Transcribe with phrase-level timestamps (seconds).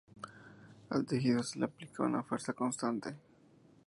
[0.89, 3.15] Al tejido se le aplica una fuerza constante.